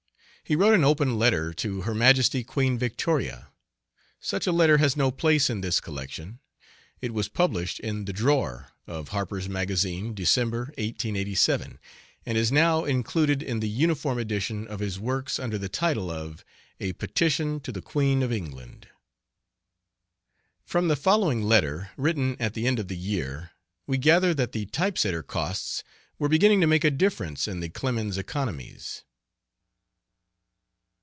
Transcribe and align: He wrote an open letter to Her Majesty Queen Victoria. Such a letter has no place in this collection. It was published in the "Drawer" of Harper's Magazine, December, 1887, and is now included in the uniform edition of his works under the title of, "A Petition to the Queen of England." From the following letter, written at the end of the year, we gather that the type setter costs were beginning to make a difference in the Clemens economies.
He 0.43 0.57
wrote 0.57 0.73
an 0.75 0.83
open 0.83 1.17
letter 1.17 1.53
to 1.53 1.83
Her 1.83 1.95
Majesty 1.95 2.43
Queen 2.43 2.77
Victoria. 2.77 3.47
Such 4.19 4.45
a 4.45 4.51
letter 4.51 4.79
has 4.79 4.97
no 4.97 5.09
place 5.09 5.49
in 5.49 5.61
this 5.61 5.79
collection. 5.79 6.39
It 6.99 7.13
was 7.13 7.29
published 7.29 7.79
in 7.79 8.03
the 8.03 8.11
"Drawer" 8.11 8.73
of 8.85 9.09
Harper's 9.09 9.47
Magazine, 9.47 10.13
December, 10.13 10.65
1887, 10.77 11.79
and 12.25 12.37
is 12.37 12.51
now 12.51 12.83
included 12.83 13.41
in 13.41 13.61
the 13.61 13.69
uniform 13.69 14.17
edition 14.19 14.67
of 14.67 14.81
his 14.81 14.99
works 14.99 15.39
under 15.39 15.57
the 15.57 15.69
title 15.69 16.11
of, 16.11 16.43
"A 16.81 16.91
Petition 16.91 17.61
to 17.61 17.71
the 17.71 17.81
Queen 17.81 18.21
of 18.21 18.33
England." 18.33 18.89
From 20.65 20.89
the 20.89 20.97
following 20.97 21.43
letter, 21.43 21.91
written 21.95 22.35
at 22.41 22.55
the 22.55 22.67
end 22.67 22.77
of 22.77 22.89
the 22.89 22.97
year, 22.97 23.51
we 23.87 23.97
gather 23.97 24.33
that 24.33 24.51
the 24.51 24.65
type 24.65 24.97
setter 24.97 25.23
costs 25.23 25.85
were 26.19 26.27
beginning 26.27 26.59
to 26.59 26.67
make 26.67 26.83
a 26.83 26.91
difference 26.91 27.47
in 27.47 27.61
the 27.61 27.69
Clemens 27.69 28.17
economies. 28.17 29.05